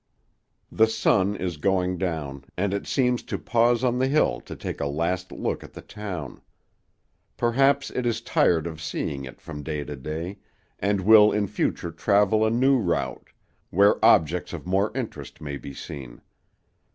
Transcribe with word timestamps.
The 0.71 0.87
sun 0.87 1.35
is 1.35 1.57
going 1.57 1.99
down, 1.99 2.45
and 2.57 2.73
it 2.73 2.87
seems 2.87 3.21
to 3.21 3.37
pause 3.37 3.83
on 3.83 3.99
the 3.99 4.07
hill 4.07 4.39
to 4.41 4.55
take 4.55 4.81
a 4.81 4.87
last 4.87 5.31
look 5.31 5.63
at 5.63 5.73
the 5.73 5.81
town. 5.83 6.41
Perhaps 7.37 7.91
it 7.91 8.03
is 8.07 8.19
tired 8.19 8.65
of 8.65 8.81
seeing 8.81 9.25
it 9.25 9.39
from 9.39 9.61
day 9.61 9.83
to 9.83 9.95
day, 9.95 10.39
and 10.79 11.01
will 11.01 11.31
in 11.31 11.45
future 11.45 11.91
travel 11.91 12.43
a 12.43 12.49
new 12.49 12.79
route, 12.79 13.29
where 13.69 14.03
objects 14.03 14.53
of 14.53 14.65
more 14.65 14.91
interest 14.95 15.39
may 15.39 15.57
be 15.57 15.71
seen. 15.71 16.21